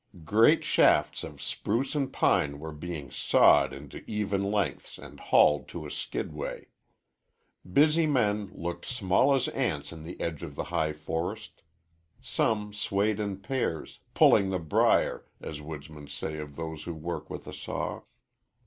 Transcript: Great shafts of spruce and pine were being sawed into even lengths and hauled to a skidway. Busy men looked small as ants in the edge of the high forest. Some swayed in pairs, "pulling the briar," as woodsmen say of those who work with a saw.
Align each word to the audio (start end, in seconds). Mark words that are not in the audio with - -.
Great 0.25 0.63
shafts 0.63 1.23
of 1.23 1.39
spruce 1.39 1.93
and 1.93 2.11
pine 2.11 2.57
were 2.57 2.71
being 2.71 3.11
sawed 3.11 3.71
into 3.71 4.03
even 4.09 4.43
lengths 4.43 4.97
and 4.97 5.19
hauled 5.19 5.67
to 5.67 5.85
a 5.85 5.91
skidway. 5.91 6.65
Busy 7.71 8.07
men 8.07 8.49
looked 8.51 8.83
small 8.83 9.35
as 9.35 9.47
ants 9.49 9.91
in 9.91 10.01
the 10.01 10.19
edge 10.19 10.41
of 10.41 10.55
the 10.55 10.63
high 10.73 10.91
forest. 10.91 11.61
Some 12.19 12.73
swayed 12.73 13.19
in 13.19 13.37
pairs, 13.41 13.99
"pulling 14.15 14.49
the 14.49 14.57
briar," 14.57 15.27
as 15.39 15.61
woodsmen 15.61 16.07
say 16.07 16.37
of 16.39 16.55
those 16.55 16.85
who 16.85 16.95
work 16.95 17.29
with 17.29 17.45
a 17.45 17.53
saw. 17.53 18.01